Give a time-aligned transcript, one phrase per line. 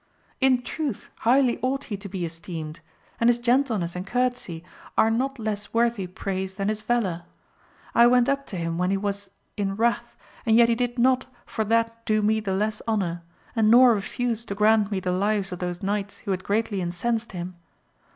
[0.47, 2.79] —In truth highly ought he to be esteemed!
[3.19, 4.63] and his gentleness and courtesy
[4.97, 7.21] are not less worthy praise than his valour.
[7.93, 11.27] I went up to him when he was in wrath, and yet he did not
[11.45, 13.21] for that do me the less honour,
[13.55, 17.57] nor refuse to grant me the lives of those knights who had greatly incensed him.